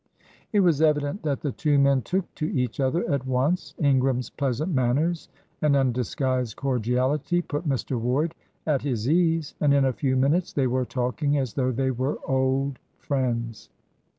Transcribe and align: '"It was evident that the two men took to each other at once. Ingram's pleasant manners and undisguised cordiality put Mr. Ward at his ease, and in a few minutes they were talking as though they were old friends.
'"It 0.51 0.61
was 0.61 0.81
evident 0.81 1.21
that 1.21 1.41
the 1.41 1.51
two 1.51 1.77
men 1.77 2.01
took 2.01 2.33
to 2.33 2.47
each 2.51 2.79
other 2.79 3.07
at 3.07 3.27
once. 3.27 3.75
Ingram's 3.77 4.31
pleasant 4.31 4.73
manners 4.73 5.29
and 5.61 5.75
undisguised 5.75 6.55
cordiality 6.55 7.39
put 7.43 7.69
Mr. 7.69 7.99
Ward 7.99 8.33
at 8.65 8.81
his 8.81 9.07
ease, 9.07 9.53
and 9.61 9.75
in 9.75 9.85
a 9.85 9.93
few 9.93 10.15
minutes 10.15 10.53
they 10.53 10.65
were 10.65 10.85
talking 10.85 11.37
as 11.37 11.53
though 11.53 11.71
they 11.71 11.91
were 11.91 12.17
old 12.27 12.79
friends. 12.97 13.69